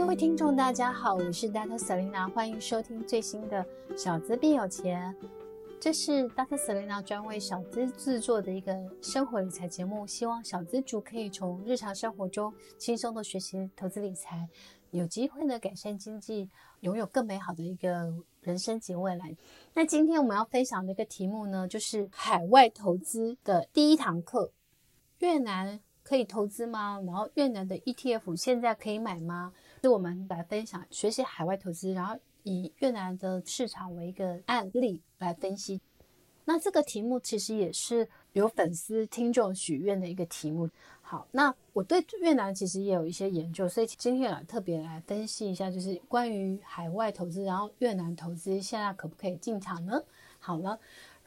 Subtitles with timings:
[0.00, 1.76] 各位听众，大家好，我是 Dr.
[1.76, 3.62] Selena，欢迎收听最新的
[3.96, 5.14] 《小资变有钱》。
[5.78, 6.56] 这是 Dr.
[6.56, 14.48] Selena 专为小资制作的一个生活理财节目，希望小资族可以从日常生活中轻松的学习投资理财，
[14.90, 16.48] 有机会呢改善经济，
[16.80, 19.36] 拥有更美好的一个人生及未来。
[19.74, 24.50] 那今天我们要分享的一个题目呢，就是海外投资的第一堂课。
[25.18, 26.98] 越南可以投资吗？
[27.04, 29.52] 然后越南的 ETF 现在可以买吗？
[29.82, 32.16] 是我们来分享学习海外投资，然后。
[32.42, 35.78] 以越南的市场为一个案例来分析，
[36.46, 40.66] 那这个题目其实也是有粉丝听众许愿的一个题目。
[41.02, 50.02] 好，那我对越南其实也有一些研究，所以今天来特别来分析一下，就是关于海外投资，然后越南投资现在可不可以进场呢？
[50.38, 50.80] 好了，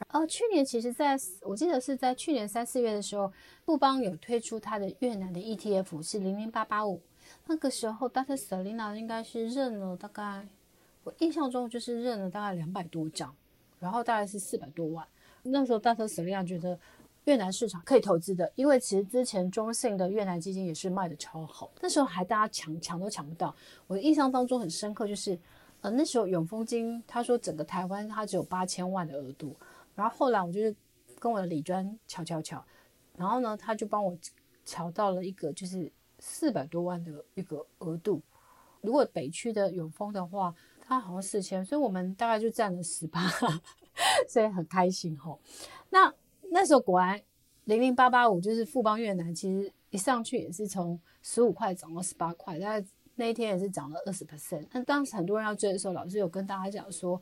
[0.08, 3.32] 呃，去年其实在我记得是在去年三四月的时候，
[3.64, 7.00] 富邦有推出它的越南的 ETF 是零零八八五，
[7.46, 8.36] 那个时候 Dr.
[8.36, 10.46] Selina 应该是认了大概。
[11.02, 13.36] 我印象中就是认了大概两百多张，
[13.78, 15.06] 然后大概是四百多万。
[15.42, 16.78] 那时候大特斯利亚觉得
[17.24, 23.54] 越南市场可以投资的，因为其实之前中信的越南基金也是卖的超好，那时候还大家抢抢都抢不到。
[23.86, 25.38] 我的印象当中很深刻，就是
[25.82, 29.54] 呃那时候永丰金他说整个台湾他只有八千万的额度，
[29.94, 30.74] 然后后来我就是
[31.18, 32.64] 跟我的李专乔乔乔，
[33.18, 34.16] 然后呢他就帮我
[34.64, 35.92] 瞧到了一个就是
[36.26, 38.22] 四百多万的一个额度。
[38.80, 43.20] 如果北区的永丰的话，它好像四千，所以我们大概就占了十八，
[44.26, 45.38] 所以很开心吼。
[45.90, 46.12] 那
[46.50, 47.20] 那时候果然
[47.64, 52.86] 零零八八五就是富邦越南，其实一上去也是从十五块涨到十八块，大概
[53.16, 54.66] 那一天也是涨了二十 percent。
[54.72, 57.20] 那当时很多人要追的时候，老师有跟大家讲说。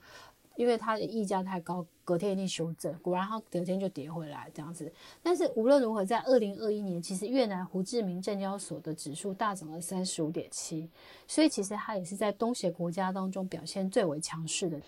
[0.56, 4.92] 因为它的溢价太高，隔天一定修正，果然它隔天就跌回来这样子。
[5.22, 10.88] 但是无论如何，在二零二一年，其实越南胡志明证交所的指数大涨了三十五点七，
[11.26, 14.80] 所以其实它也是在东协国家当中表现最为强势的。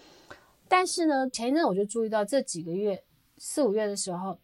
[0.68, 3.02] 但是呢，前一阵我就注意到这几个月
[3.38, 4.38] 四五月的时候，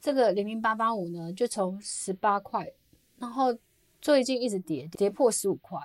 [0.00, 2.72] 这个零零八八五呢就从十八块，
[3.18, 3.56] 然后
[4.00, 5.78] 最近一直跌，跌破十五块，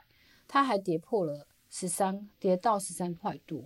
[0.47, 3.63] 它还跌破了十三，跌到十三块多。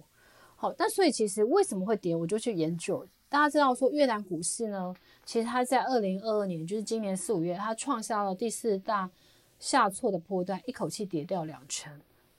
[0.63, 3.05] 好，那所以其实为什么会跌，我就去研究。
[3.27, 9.11] 大家知道说越南股市呢，其实它在二零二二年，就是今年四五月，它创下了第四大
[9.59, 11.91] 下挫的波段，一口气跌掉两成。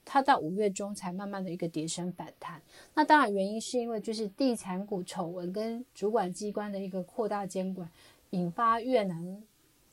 [0.03, 2.59] 它到五月中才慢慢的一个跌升反弹。
[2.95, 7.87] 那当然原因是因为就是地产股丑闻跟主管机关的一个扩大监管，
[8.31, 9.43] 引发越南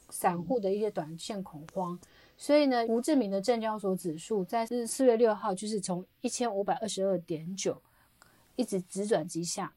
[0.08, 2.00] 散户的一些短线恐慌。
[2.38, 7.76] 所以呢，胡志明的证交所指数在四月六号就是从一千五百二十二点九。
[8.56, 9.74] 一直直转直下，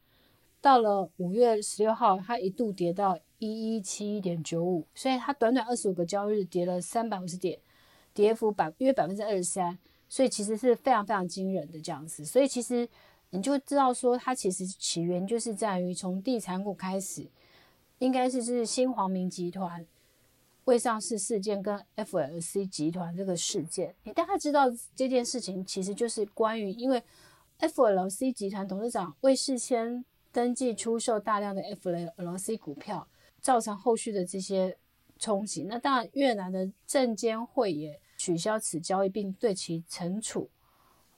[0.60, 7.58] 到了五月十六号，它一度跌到一一七一点九五，所以它短短二十五个交易日跌了三百五十点，
[8.12, 9.78] 跌幅百约百分之二十三，
[10.08, 12.24] 所以其实是非常非常惊人的这样子。
[12.24, 12.86] 所以其实
[13.30, 17.26] 你就知道说，它其实起源就是在于从地产股开始，
[17.98, 19.86] 应该是是新皇明集团
[20.64, 23.94] 未上市事件跟 FLC 集团这个事件。
[24.04, 27.02] 你大概知道这件事情其实就是关于因为。
[27.60, 33.08] FLC 集团董事长未事先登记出售大量的 FLC 股票，
[33.40, 34.76] 造成后续的这些
[35.18, 35.62] 冲击。
[35.62, 40.50] 那当然，越南的证监会也取消此交易，并对其惩处。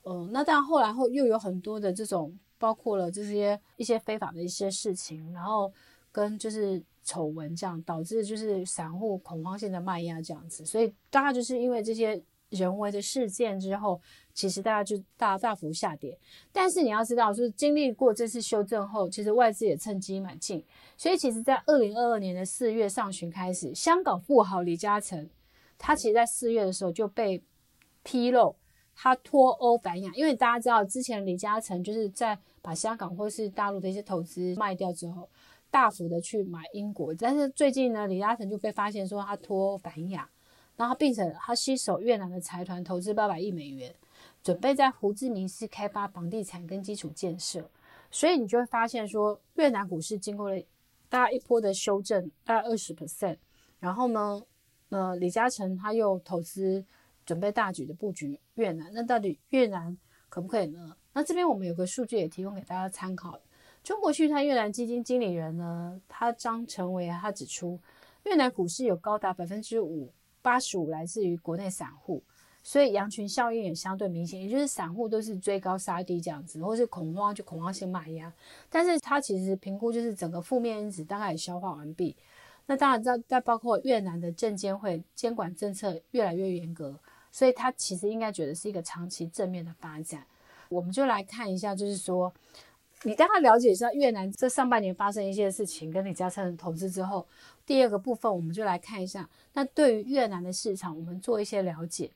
[0.03, 5.73] 呃，那当然后来后又有很多的这种，包括了这些一些非法的一些事情，然后
[6.13, 10.65] 跟就是丑闻这样，导致就是散户恐慌性的卖压这样子。
[10.65, 12.23] 所以大家就是因为这些。
[12.51, 14.01] 人为的事件之后，
[14.33, 16.19] 其实大家就大大幅下跌。
[16.51, 20.65] 但是你要知道，就是经历过这次修正后，其实外资也趁机买进。
[20.97, 25.29] 所以其实，在二零二二年的四月上旬开始，香港富豪李嘉诚，
[25.77, 27.43] 他其实在四月的时候就被
[28.03, 28.57] 披露
[28.97, 30.11] 他脱欧反亚。
[30.15, 35.29] 因为大家知道，之前李嘉诚就是在把香港或是大陆的一些投资卖掉之后，
[35.71, 37.15] 大幅的去买英国。
[37.15, 40.27] 但是最近呢，李嘉诚就被发现说他脱欧反亚。
[40.79, 43.93] 然后，并且他携手越南的财团投资八百亿美元，
[44.45, 47.69] 准备在胡志明市开发房地产跟基础建设。
[48.13, 50.63] 所以你就会发现说，越南股市经过了
[51.09, 53.37] 大概一波的修正，大概二十 percent。
[53.81, 54.41] 然后呢，
[54.91, 56.85] 呃，李嘉诚他又投资，
[57.27, 58.89] 准备大举的布局越南。
[58.95, 59.99] 那到底越南
[60.29, 60.97] 可不可以呢？
[61.13, 63.41] 那这边我们有个数据也提供给大家参考。
[63.83, 67.81] 中国旭泰越南基金经理人呢，他张成维他指出，
[68.27, 70.13] 越南股市有高达百分之五。
[70.43, 72.23] 八十五来自于国内散户，
[72.63, 78.33] 所以羊群效应也相对明显，也就是散户都是追高杀低这样子，或是恐慌就恐慌性卖压。
[78.69, 82.17] 但是它其实评估就是整个负面因子大概也消化完毕。
[82.67, 86.99] 那当然在在包括越南的证监会监管政策越来越严格，
[87.33, 90.27] 所以它其实应该觉得是一个长期正面的发展。
[90.69, 92.31] 我们就来看一下，就是说，
[93.05, 97.27] 你大概了解一下越南这上半年发生一些事情，跟李嘉诚投资之后，
[97.65, 102.11] 第二个部分我们就来看一下，那对于越南的市场，我们做一些了解。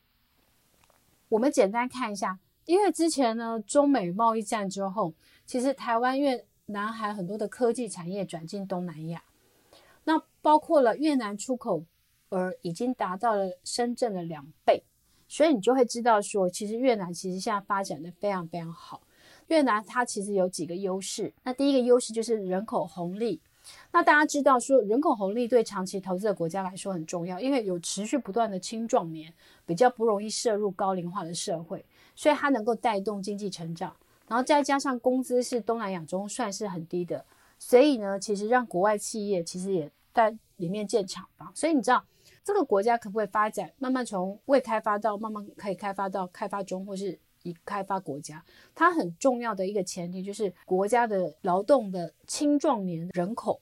[1.29, 5.15] 我们简单看一下，因为之前呢，中美贸易战之后，
[5.47, 9.23] 其实台湾、越南还有很多的科技产业转进东南亚，
[10.05, 11.85] 那包括了越南出口
[12.31, 14.83] 额已经达到了深圳的两倍。
[15.29, 19.01] 所以你就会知道说，其实越南其实现在发展的非常非常好。
[19.53, 23.39] 越南它其实有几个优势，那第一个优势就是人口红利。
[23.93, 29.31] 那大家知道说，人口红利对长期投资的国家来说很重要，因为有持续不断的青壮年，
[29.67, 31.85] 比较不容易涉入高龄化的社会，
[32.17, 33.95] 所以它能够带动经济成长。
[34.27, 37.23] 然后再加上工资是东南亚中算是很低的，
[37.59, 41.53] 所以呢，其实让国外企业其实也在里面建厂房。
[41.55, 42.03] 所以你知道。
[42.45, 43.71] 这个国家可不可以发展？
[43.79, 48.45] 慢慢从未开发到慢慢可以开发到开发中，或是以开发国家，
[48.75, 53.61] 它很重要的一个前提就是国家的劳动的青壮年人口。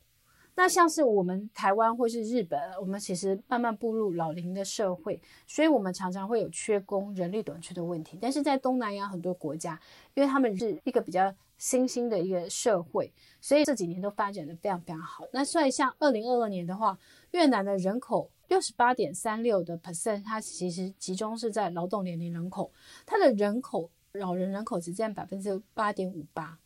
[0.56, 8.18] 那像是我们台湾或是日本，我们其实慢慢步入老龄的社会，所以我们常常会有缺工、人力短缺的问题。
[8.20, 9.80] 但是在东南亚很多国家，
[10.12, 13.10] 因为他们是一个比较新兴的一个社会，
[13.40, 15.24] 所以这几年都发展的非常非常好。
[15.32, 16.98] 那所以像二零二二年的话，
[17.30, 18.30] 越南的人口。
[18.50, 22.72] 六十八点三六的 percent，它其实集中是在劳动年龄人口，
[23.06, 26.58] 它的人口老人人口只占百分之八点五八，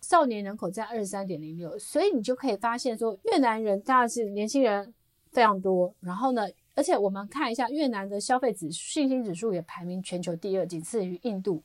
[0.00, 4.94] 少年人口占二十三点零六，所以你就可以发现说，越南人当然是年轻人
[5.30, 11.62] 非常多，然后呢，而且我们看一下越南的消费指信心指数也排名全球第二，仅次于印度。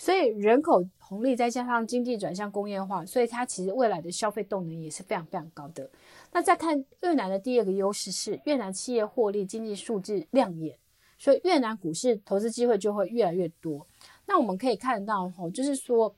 [0.00, 5.90] 所以人口红利再加上经济转向工业化，所以它其实未来的消费动能也是非常非常高的。
[6.32, 10.76] 那再看越南的第二个优势是越南企业获利经济数字亮眼，
[11.18, 13.86] 所以越南股市投资机会就会越来越多。
[14.26, 16.14] 那我们可以看到吼，就是说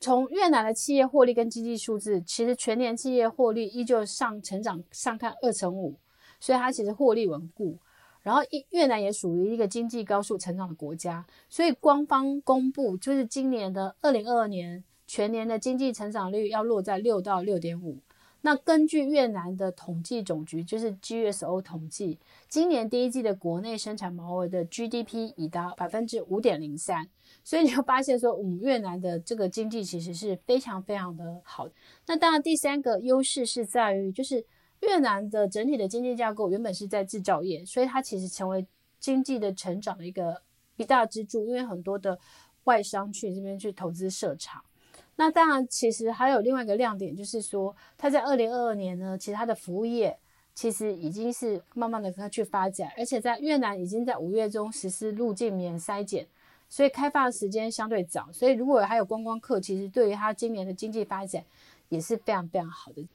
[0.00, 5.94] 从越南的企业获利跟经济数字，其实全年企业获利依旧上成长上看二成五，
[6.40, 7.78] 所以它其实获利稳固。
[8.22, 8.40] 然后，
[8.70, 17.98] 越南也属于一个经济高速成长的国家，所以官方公布就是今年的二零二二年全年的经济成长率要落在六到六点五。
[18.44, 27.08] 那根据越南的统计总局，就是 GSO 统计，今年第一季的国内生产毛额的 GDP 已达百分之五点零三，
[27.42, 31.66] 所以你就发现说，嗯，越南的这个经济其实是非常非常的好。
[32.06, 34.44] 那当然，第三个优势是在于就是。
[34.80, 38.66] 越南的整体的经济架构原本是在制造业，所以它其实成为
[39.00, 40.42] 经济的成长的一个
[40.76, 41.46] 一大支柱。
[41.46, 42.18] 因为很多的
[42.64, 44.62] 外商去这边去投资设厂。
[45.16, 50.18] 那当然，其实还有另外一个亮点，就是说它在二零二二年呢，其实它的服务业
[50.54, 56.26] 其实已经是慢慢的跟它去发展，而且在越南已经在五月中实施入境免筛检，
[56.68, 58.28] 所以开发的时间相对早。
[58.32, 61.44] 所以如果还有观光客，其实对于它今年的经济发展
[61.88, 63.06] 也是非常非常好的。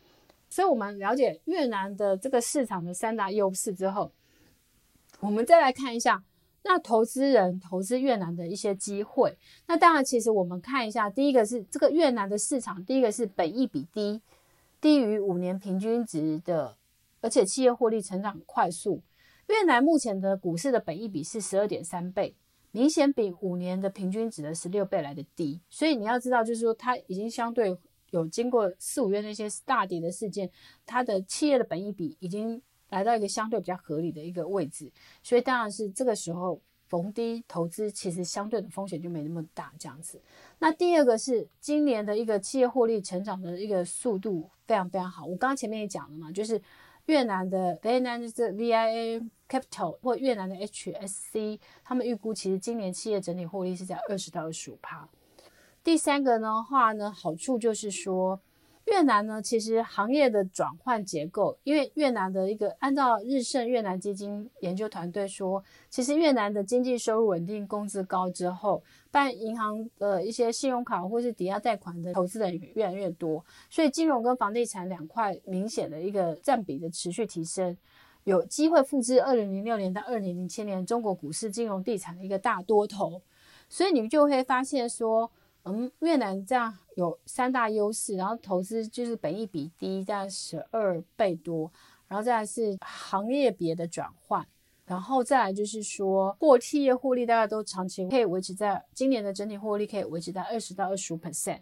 [0.50, 4.12] 所以，我们了解越南的这个市场的三大优势之后，
[5.20, 6.24] 我们再来看一下，
[6.64, 9.38] 那投资人投资越南的一些机会。
[9.68, 14.22] 那当然，其实我们看一下，第一个是这个越南的市场，第一个是本益比低，
[14.80, 16.78] 低于五年平均值的，
[17.22, 19.02] 而且企业获利成长快速。
[19.48, 22.36] 越南目前的股市的本益比是十二点三倍，
[22.72, 25.62] 明显比五年的平均值的十六倍来的低。
[25.70, 27.78] 所以你要知道，就是说它已经相对。
[28.12, 30.50] 有经过四五月那些大跌的事件，
[30.84, 34.92] 它的企业的本益比已经来到一个相对比较合理的一个位置，
[35.24, 40.22] 所以当然是这个时候逢低投资，其实相对的风险就没那么大这样子。
[40.60, 46.62] 那第二个是今年的一个企业获利成长的一个速度非常非常好，我刚刚前面也讲了嘛，就是
[47.06, 55.08] 越南的越南的 VIA Capital 或越南的 HSC，他们预估其实今年企业整体获利是在二十到二十五趴。
[55.84, 58.40] 第三个的话呢，好处就是说，
[58.92, 68.82] 越南呢其实行业的转换结构，因为越南的一个按照日盛越南基金研究团队说，其实越南的经济收入稳定，工资高之后，
[69.12, 77.78] 办银行的一些信用卡或是抵押贷款的投资人越来越多，所以金融跟房地产两块明显的一个占比的持续提升，
[78.24, 83.22] 有机会复制二零零六年到二零零七年中国股市金融地产的一个大多头，
[83.70, 85.32] 所以你们就会发现说。
[85.64, 91.72] 嗯，越南这样有三大优势，然后投资就是本益比低，在十二倍多，
[92.08, 94.46] 然后再来是行业别的转换，
[94.86, 101.60] 然后再来就是说，过企业获利大概都长期可以维持在今年的整体获利可以维持在二十到二十五 percent，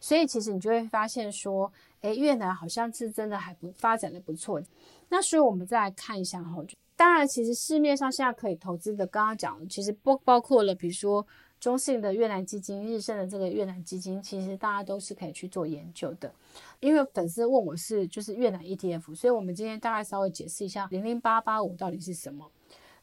[0.00, 1.72] 所以其实你就会发现说，
[2.02, 4.60] 诶，越南好像是真的还不发展的不错。
[5.08, 6.62] 那所以我们再来看一下哈，
[6.96, 11.26] 当然，其实市面上现在可以投资的，刚刚讲的，其实不包括了，比如说
[11.58, 16.32] 中信的越南基金、日盛的这个越南基金，其实大家都是可以去做研究的。
[16.80, 22.50] 因为粉丝问我是就是越南 ETF，所以我们今天大概稍微解释一下零零八八五到底是什么。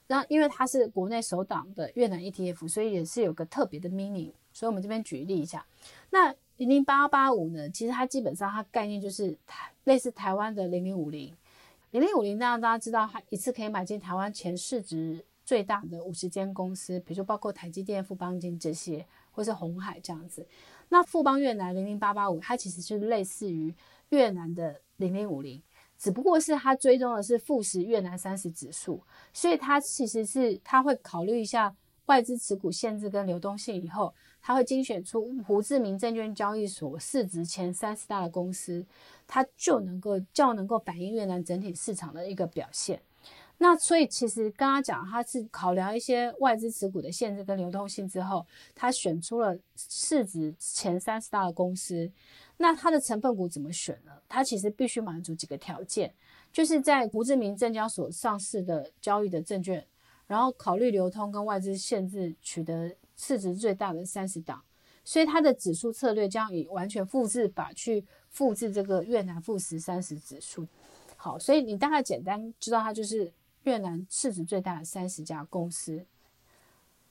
[0.07, 4.31] 那因为它是国内首档的越南 ETF，所以也是有个特别的 meaning。
[4.51, 5.65] 所以我们这边举例一下，
[6.11, 11.35] 那零零八八五呢，其实它基本上它概念就是台类似台湾的零零五零。
[11.89, 20.45] 零零五零，让大家知道，它一次可以买进台湾前市值最大的五十间公司，比如说包括台积电、富邦金这些，或是红海这样子。
[20.89, 23.73] 那富邦越南零零八八五，它其实是类似于
[24.09, 25.61] 越南的零零五零，
[25.97, 38.85] 只不过是它追踪的是富时越南三十指数，所以它其实是它会考虑一下外资持股限制跟流动性以后，它会精选出胡志明证券交易所市值前三十大的公司。
[39.25, 43.01] 它就能够较能够反映越南整体市场的一个表现。
[43.57, 48.45] 那所以其实刚刚讲，它是考量一些外资持股的限制跟流动性之后，
[48.75, 52.11] 它选出了市值前三十大的公司。
[52.57, 54.11] 那它的成分股怎么选呢？
[54.27, 56.13] 它其实必须满足几个条件，
[56.51, 59.85] 就是在胡志明证交所上市的交易的证券，
[60.27, 64.61] 然后考虑流通跟外资限制，取得市值最大的三十档。
[65.05, 68.05] 所以它的指数策略将以完全复制法去。
[68.33, 70.65] 复制这个越南富时三十指数，
[71.15, 73.31] 好，所以你大概简单知道它就是
[73.63, 76.05] 越南市值最大的三十家公司。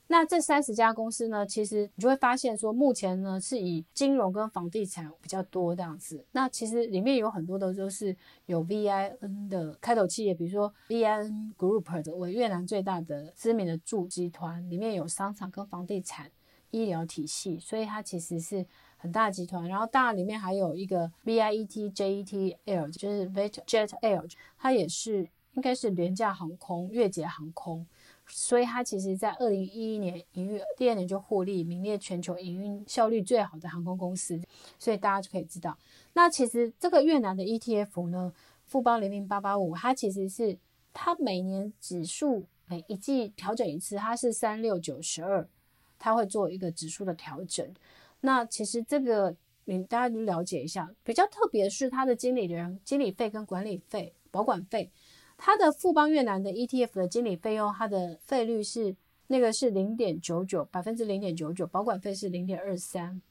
[0.07, 6.25] 那这三十家公司呢，其实你就会发现说，目前呢是以金融跟房地产比较多这样子。
[6.33, 16.29] 那其实里面有很多的都是有 VIN 的开头企业，比如说 VIN Group 的为越南最大的知名的住集团，里面有商场跟房地产、
[16.71, 18.65] 医疗体系，所以它其实是。
[19.03, 27.85] 很大集团，然后当然里面还有一个 VIET JET L，就是 VietJet Air，它也是应该是廉价航空、越捷航空，
[28.27, 34.41] 所以它其实在二零一一年营运，第二年就获利，名列全球营运效率最好的航空公司，
[34.79, 35.77] 所以大家就可以知道，
[36.13, 38.33] 那其实这个越南的 ETF 呢，
[38.65, 40.57] 富邦零零八八五，它其实是
[40.91, 45.47] 它每年指数每一季调整一次，它是三六九十二，
[45.99, 47.71] 它会做一个指数的调整。
[48.21, 54.89] 那其实这个你大家就了解一下，比较特别是它的经理人经理费跟管理费保管费，
[55.37, 58.95] 它的富邦越南的 ETF 的经理费用，它的费率是
[59.27, 63.21] 那个是零点九九百分之零点九九，保管费是零点二三，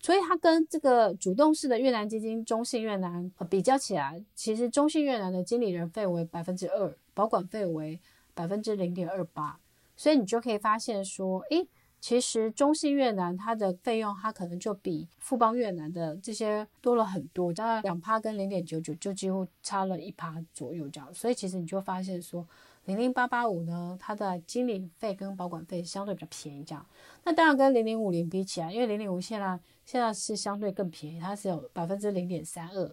[0.00, 8.00] 所以它跟这个主动式的越南基金中信越南比较起来，其实中信越南的经理人费为百分之二，保管费为
[8.34, 9.58] 百分之零点二八，
[9.96, 11.66] 所以你就可以发现说，诶。
[12.02, 21.14] 其实中信越南它的费用，它可能就比富邦越南的这些多了很多，大概两趴跟零点九九就几乎差了一趴左右这样。
[21.14, 22.44] 所以其实你就发现说，
[22.86, 26.84] 零零八八五呢，它的经理费跟保管费相对比较便宜这样。
[27.22, 32.92] 那当然跟零零五零比起来，因为零零五现在现在是相对更便宜，它是有百分之零点三二，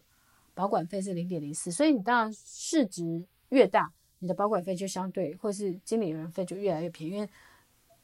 [0.53, 1.71] 保管费是零点零四。
[1.71, 7.27] 所以你当然市值越大，你的保管费就相对或是经理人费就越来越便宜，因为。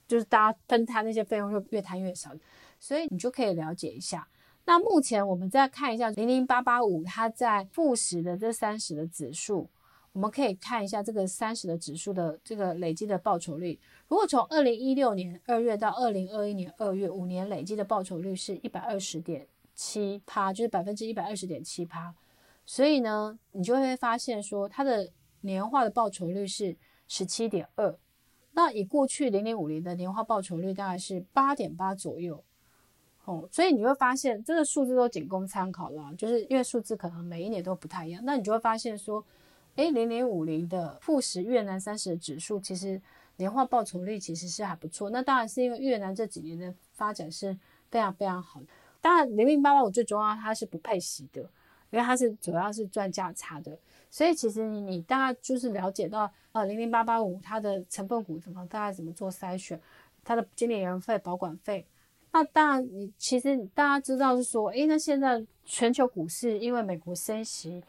[0.07, 2.31] 就是大家分摊那些费用就越摊越少，
[2.79, 4.27] 所以你就可以了解一下。
[4.65, 9.69] 那目前我们再看一下零零八八五，它在富时的这三十的指数，
[10.12, 13.79] 我们可以看一下这个三十的指数的这个累积的报酬率。
[14.07, 22.15] 如果从二零一六年二月到二零二一年二月，五年累计的报酬率是一百二十点七趴，就是百分之一百二十点七趴。
[22.65, 26.75] 所以呢，你就会发现说它的年化的报酬率是
[27.07, 27.95] 十七点二。
[28.57, 32.41] 那以过去零零五零的年化报酬率大概是八点八左右，
[33.25, 38.21] 哦，所以你会发现这个数字都仅供参考了，就是因为数字可能每一年都不太一样。
[38.24, 39.21] 那你就会发现说，
[39.75, 43.01] 诶，零零五零的富时越南三十指数其实
[43.35, 45.09] 年化报酬率其实是还不错。
[45.09, 47.57] 那当然是因为越南这几年的发展是
[47.91, 48.67] 非常非常好的。
[49.01, 51.41] 当然零零八八五最重要它是不配息的，
[51.91, 53.77] 因为它是主要是赚价差的。
[54.15, 59.77] 所以其实你你大概就是了解到，呃，零零八八五它的成分股怎么大概怎么做筛选，
[60.24, 61.86] 它的经理人费、保管费。
[62.31, 67.84] 那当然你其实大家知道是说，诶，那现在全球股市因为美国升息，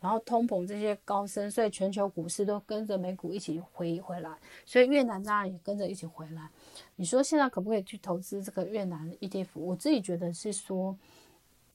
[0.00, 4.30] 然后通膨这些高升，所以全球股市都跟着美股一起回回来，
[4.64, 6.48] 所以越南当然也跟着一起回来。
[6.94, 9.48] 你说现在可不可以去投资这个越南 ETF？
[9.54, 10.96] 我自己觉得是说。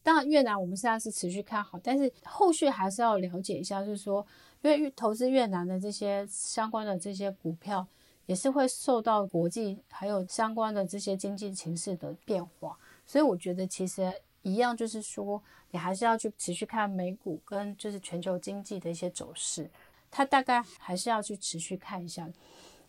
[0.08, 4.26] 当然，越南我们现在是持续看好，但是后续还是要了解一下，就是说，
[4.62, 7.86] 因为投资越南的这些相关的这些股票，
[8.26, 14.10] 也是会受到国际还有相关的这些经济情势的变化，所以我觉得其实
[14.44, 19.70] 一样，就是说，你还是要去持续看美股跟就是全球经济的一些走势。
[20.10, 22.26] 它大概还是要去持续看一下。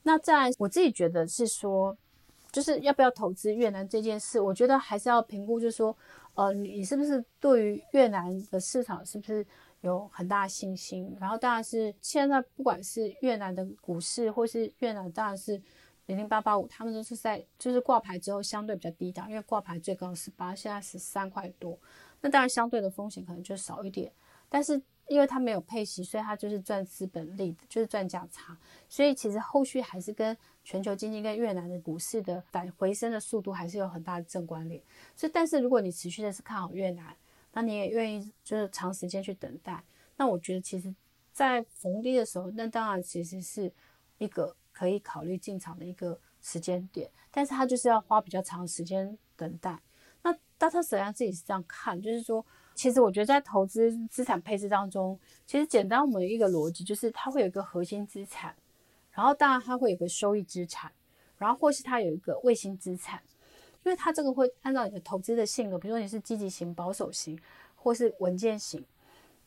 [0.05, 1.97] 那在我自己觉得是说，
[2.51, 5.97] 就是要不要投资越南这件事，我觉得还是要评估，就是说，
[6.35, 9.47] 呃，你是不是对于越南的市场是不是
[9.83, 11.17] 有很大的信心？
[11.21, 15.61] 然后当然是现在不管是越南的股市，或是越南当然是
[16.07, 21.79] 零零八八五，他们都是在就是挂牌之后相对比较低档，因为挂牌最高十八，现在十三块多，
[22.21, 24.13] 那当然相对的风险可能就少一点，
[24.49, 24.83] 但是。
[25.09, 28.57] 因为它没有配息，所以它就是赚资本利，就是赚价差。
[28.89, 34.83] 所以其实后续还是跟全球经济跟越南的股市的反回升的速度还是有很大的正关联。
[35.17, 37.17] 所以，但是如果你持续的是看好越南，
[37.53, 39.83] 那你也愿意就是长时间去等待，
[40.17, 40.95] 那我觉得其实，
[41.33, 43.73] 在逢低的时候，那当然其实是
[44.19, 49.81] 一个可以考虑进场的一个时间点，但是它就是要花比较长时间等待。
[50.59, 52.45] 那大特实际上自己是这样看，就是说。
[52.75, 58.55] 其实我觉得在投资资产配置当中，其实简单我们一个逻辑就是它会有一个核心资产，
[59.11, 60.93] 然后当然它会有个收益资产，
[61.39, 63.21] 然后或是它有一个卫星资产，
[63.85, 67.37] 因为它这个会按照你的投资的性格，比如说你是积极型、保守型，
[67.75, 68.87] 或是稳健型。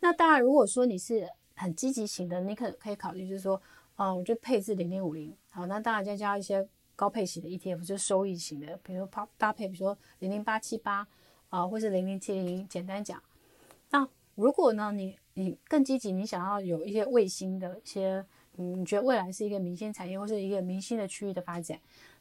[0.01, 1.25] 那当然如果说你是
[1.55, 3.61] 很积极型的，你可可以考虑就是说，
[3.95, 11.07] 嗯，我就配置零零五零，好，那当然再加一些高配型的 ETF，就是收益型的，比如说搭配，比如说零零八七八。
[11.51, 13.21] 啊，或是零零七零，简单讲，
[13.89, 21.77] 那如果呢，你你更积极，你想要有一些卫星的一些，嗯，你觉得未来是一个明星产业或是一个明星的区域的发展，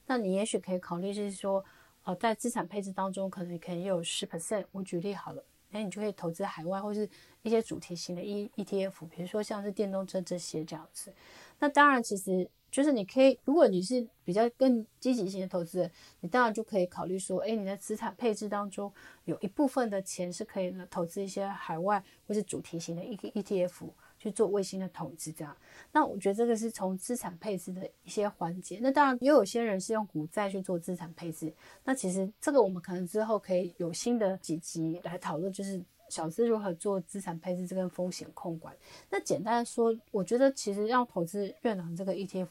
[0.07, 1.65] 那你也许可以考虑，是说，
[2.03, 4.65] 呃，在资产配置当中，可能可以有十 percent。
[4.73, 7.09] 我举例好了，那你就可以投资海外或是
[7.43, 11.15] 一些主题型的 E ETF，比如说像是电动车这些这样子。
[11.61, 12.50] 那当然，其实。
[12.71, 18.93] 就是你可以，如果你是比较更积极型的投资人，你当然就可以考虑说，诶，你的资产配置当中
[19.25, 25.57] 有一部分的钱是可以呢投资一些海外或是主题型的 E E T F 去做卫星的投资，这样。
[25.93, 28.79] 那我觉得这个是从资产配置的一些环节。
[28.81, 31.52] 那当然也有些人是用股债去做资产配置。
[31.85, 35.83] 那其实这个我们可能之后可以有新的几集来讨论，就是。
[36.10, 38.76] 小资如何做资产配置，这个风险控管？
[39.08, 42.49] 那简单说，我觉得其实要投资越南这个 ETF，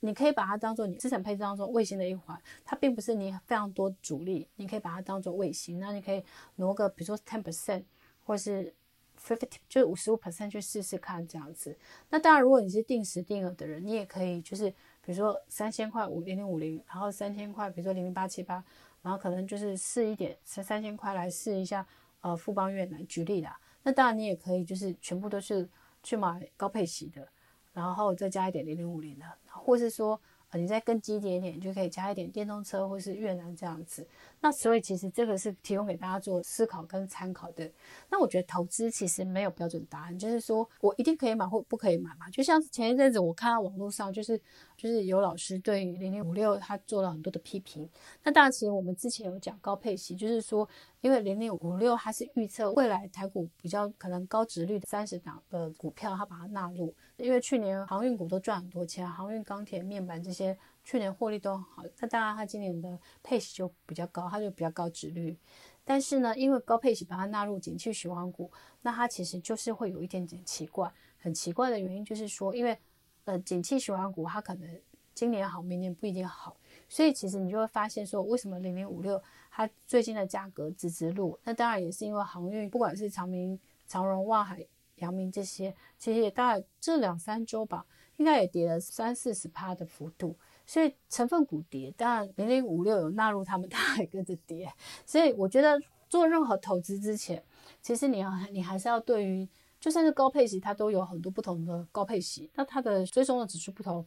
[0.00, 6.22] 你可以把它当做你资产配置当中卫星的一环，它并不是你非常多主力，你可以把它当做卫星，那你可以
[6.56, 7.82] 挪个比如说 ten percent
[8.24, 8.72] 或是
[9.18, 11.76] fifty，就是五十五 percent 去试试看这样子。
[12.10, 14.70] 那当然，如果你是定时定额的人，你也可以就是
[15.02, 18.62] 比如说三千块五零零五零，然后三千块比如说零零八七八，
[19.02, 21.86] 然后可能就是试一点，三三千块来试一下。
[22.24, 25.68] 呃，富邦越南举例啦，那当然你也可以，就是全部都是
[26.02, 27.28] 去买高配息的，
[27.74, 30.18] 然后再加一点零零五零的，或是说。
[30.56, 34.06] 你再更积极一点，你就可以加一点电动车或是越南这样子。
[34.44, 37.72] 那所以其实这个是提供给大家做思考跟参考的。
[38.10, 42.28] 那我觉得投资其实没有标准答案，就是说我一定可以买或不可以买嘛。
[42.28, 44.38] 就像前一阵子我看到网络上就是
[44.76, 47.88] 就是有老师对零零五六他做了很多的批评。
[48.22, 50.68] 那当然其实我们之前有讲高配息，就是说
[51.00, 56.94] 因为零零五六它是预测未来台股比较可能高殖率的三十档的股票，它把它纳入。
[57.16, 65.36] 因为去年航运股都赚很多钱，航运、钢铁、面板这些去年获利都很好，那当然它今年的配息就比较高，它就比较高值率。
[65.82, 68.50] 但是呢，因为高配息把它纳入景气循环股，
[68.82, 70.92] 那它其实就是会有一点点奇怪。
[71.18, 72.78] 很奇怪的原因就是说，因为
[73.24, 74.80] 呃景气循环股它可能
[75.14, 76.56] 今年好，明年不一定好，
[76.88, 81.38] 所以其实你就会发现说，为什么零零五六它最近的价格直直落？
[81.44, 84.66] 那当然也是因为航运，不管是长明、长荣、万海。
[84.98, 87.84] 阳明这些其实也大概这两三周吧，
[88.16, 94.72] 应该也跌了三四十趴的幅度，所以成分股跌，当然零零五六有纳入他们，它也跟着跌。
[95.04, 97.42] 所以我觉得做任何投资之前，
[97.82, 99.48] 其实你要你还是要对于
[99.80, 104.04] 就算是高配息，它都有很多不同的高配息，那它的追踪的指数不同，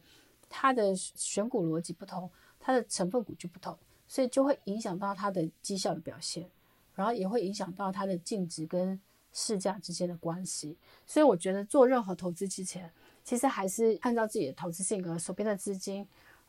[0.48, 6.48] 它的选股逻辑不同，它的成分股就不同，所以就会影响到它的绩效的表现，
[6.94, 9.00] 然后也会影响到它的净值跟。
[9.30, 12.90] 市价之间的关系，所以我觉得做任何投资之前，
[13.22, 16.04] 其实还是按照自己的投资性格、手边的资金，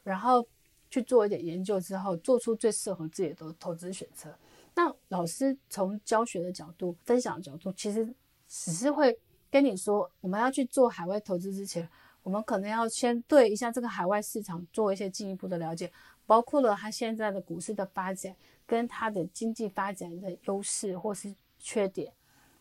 [0.09, 0.43] 然后
[0.89, 4.35] 去做一点研究之后，做出最适合自己的投资选择。
[4.73, 8.11] 那老师从教学的角度、分享的角度，其实
[8.47, 9.15] 只是会
[9.51, 11.87] 跟你说，我们要去做海外投资之前，
[12.23, 15.91] 我们可能要先对一下这个海外市场做一些进一步的了解，
[16.25, 22.11] 包括了它现在的股市的发展，跟它的经济发展的优势或是缺点。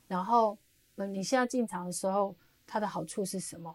[0.06, 0.58] 然后，
[0.96, 2.34] 嗯，你现在进场的时候，
[2.66, 3.74] 它的好处是什么？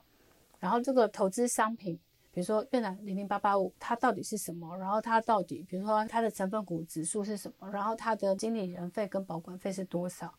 [0.59, 1.99] 然后这个投资商品，
[2.33, 4.75] 比如说越南零零八八五，它到底是什么？
[4.75, 7.69] 然后它到底，比如说它的成分股指数是什么？
[7.69, 10.33] 然后它的经理人费跟保管费是多少？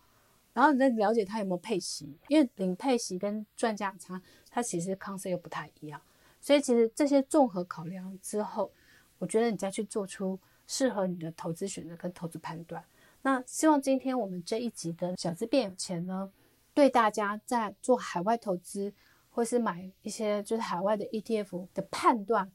[0.52, 6.00] 然后你再了解它有没有配息，因为领配息跟赚价差，它其实 concept 又不太一样。
[6.40, 8.72] 所以其实这些综合考量之后，
[9.18, 12.84] 我觉得你再去做出适合你的投资选择跟投资判断。
[13.22, 16.30] 那希望今天我们这一集的小资变有钱呢，
[16.74, 18.92] 对大家在做海外投资
[19.34, 22.52] 或是买一些就是海外的 ETF 的判断、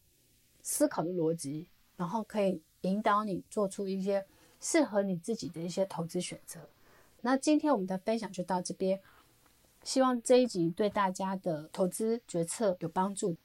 [0.61, 4.25] 思考的逻辑，然后可以引导你做出一些
[4.61, 6.69] 适合你自己的一些投资选择。
[7.19, 9.01] 那今天我们的分享就到这边，
[9.83, 13.35] 希望这一集对大家的投资决策有帮助。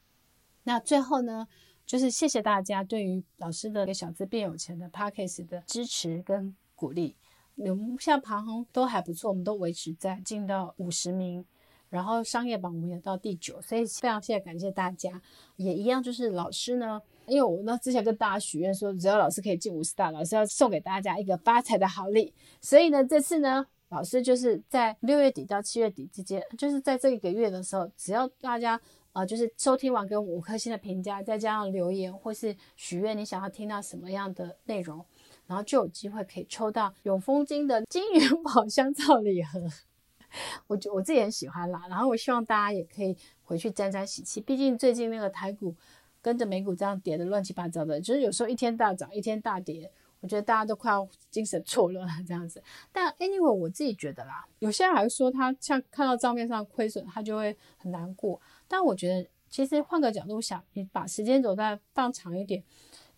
[0.63, 1.49] 那最后呢，
[1.85, 7.17] 就是谢谢大家对于老师的《小资变有钱》的 Podcast 的支持跟鼓励。
[7.57, 11.45] 我们现在排行都还不错，我们都维持在进到五十名，
[11.95, 15.23] 然后商业榜我们也到第九，所以非常谢谢感谢大家。
[15.55, 22.35] 也一样，就是老师呢，因为我呢之前跟大家许愿说，只要老师可以进五十大，老师要送给大家一个发财的好礼。
[22.61, 28.81] 所以呢，这次呢，老师就是在六月底到七月底之间，就是在这一个月的时候，只要大家。
[29.15, 35.07] 啊、就是收听完给我五颗星的评价，再加上留言或是许愿，你想要听到什么样的内容，
[35.47, 39.61] 然后就有机会可以抽到永丰金的金元宝香皂礼盒。
[40.67, 44.41] 我觉我自己很喜欢啦，然后我希望大家也可以回去沾沾喜气。
[44.41, 45.75] 毕竟最近那个台股
[46.21, 49.91] 跟着美股这样跌的乱七八糟的，就是有时候一天大涨，一天大跌。
[50.21, 58.41] 我觉得大家都快要精神错乱了这样子，但 anyway 我自己觉得啦，有些人还说他像看到账面上亏损，他就会很难过。
[58.67, 62.65] 但我觉得其实换个角度想，你把时间轴再放长一点，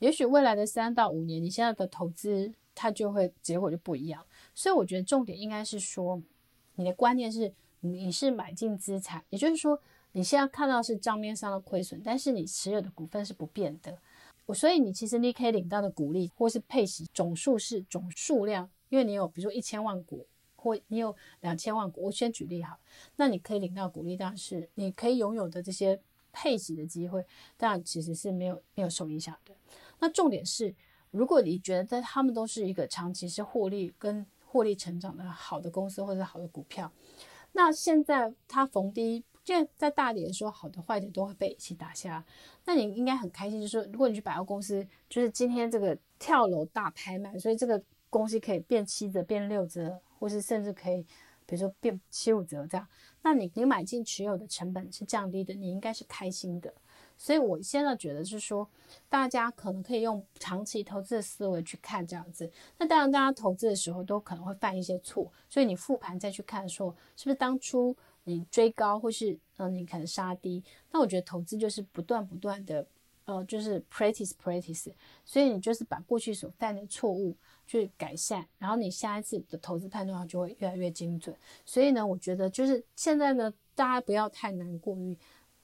[0.00, 4.20] 也许未来的三到五年，你现在的投资它就会结果就不一样。
[4.52, 6.20] 所以我觉得重点应该是说，
[6.77, 9.79] 你的观念是你是买进资产，也就是说
[10.12, 13.99] 你现在看到是账面上的亏损，但是你持有的股份是不变的。
[14.47, 22.79] 我所以你其实你可以领到的股利或是配息总数是总数量，因为你有比如说一千万股或你有两千万股，我先举例哈，
[23.17, 26.01] 那你可以领到股利，但是你可以拥有的这些
[26.33, 27.25] 配息的机会，
[27.57, 29.55] 但其实是没有没有受影响的。
[29.99, 30.75] 那重点是，
[31.11, 34.25] 如果你觉得在他们都是一个长期是获利跟
[34.57, 36.90] 获利成长的好的公司或者好的股票，
[37.53, 39.23] 那现在它逢低。
[39.45, 42.25] 现在在大跌的时候，好的坏的都会被一起打下。
[42.64, 51.01] 那你应该很开心，就是说，如果你去百货公司，就是今天这个跳楼大拍卖，所以这个东西可以变七折、变六折，或是甚至可以，
[51.47, 52.85] 比如说变七五折这样。
[53.23, 56.75] 那你你买进持有的成本是降低的，你应该是开心的。
[57.16, 58.68] 所以我现在觉得是说，
[59.09, 62.50] 大家可能可以用长期投资的思维去看这样子。
[62.79, 67.96] 那当然，大家投资的时候都可能会犯一些错，所以你复盘再去看说，是不是当初。
[68.29, 72.85] 你追高或是嗯，你可能杀低，那我觉得投资就是不断不断的，
[73.24, 74.92] 呃，就是 practice practice，
[75.24, 77.37] 所以你就是把过去所犯的错误
[77.68, 81.37] 去改善，然后你下一次的投资判断就会越来越精准。
[81.64, 85.16] 所以呢，我觉得就是现在呢，大家不要太难过于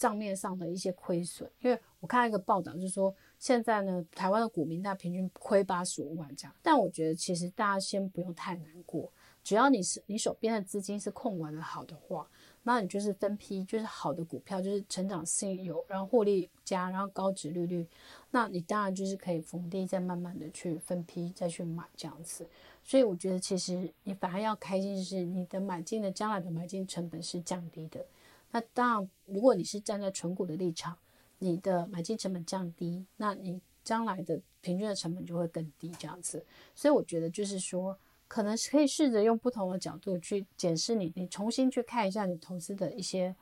[0.02, 9.08] 账面上的一些亏损，因为我看到一个报道就是说，现在呢，台湾的股民大平均亏八十五万这样，但我觉得其实大家先不用太难过，
[9.44, 12.28] 只要你是你手边的资金是控管的好的话。
[12.64, 17.84] 那你就是分批，就是好的股票，就是成长性有，然后获利佳，然后高殖利率，
[18.30, 22.46] 那你当然就是可以逢低再慢慢的去分批再去买这样子。
[22.84, 28.04] 所以我觉得其实你反而要开心，就是你的买进的将来的买进成本是降低的。
[28.52, 30.96] 那当然，如果你是站在存股的立场，
[31.40, 36.46] 你的买进成本降低，那你将来的平均的成本就会更低这样子。
[36.76, 37.98] 所以我觉得就是说。
[38.28, 43.36] 可能可以试着用不同的角度去检视你，你重新去看一下你投资的一些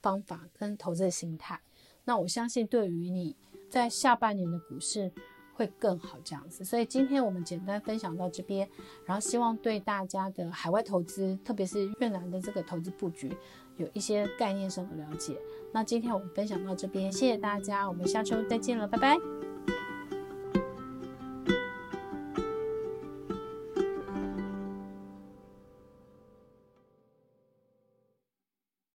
[0.00, 1.60] 方法跟投资的心态。
[2.04, 3.34] 那我相信对于你
[3.68, 5.10] 在下半年的股市
[5.52, 6.64] 会更好这样子。
[6.64, 8.70] 所以今天我们简单分享到这边，
[9.04, 13.36] 然后希望对大家的海外投资，特别是越南的这个投资布局，
[13.76, 15.36] 有一些概念上的了解。
[15.72, 19.45] 那今天我们分享到这边，谢谢大家，我们下周再见了，拜拜。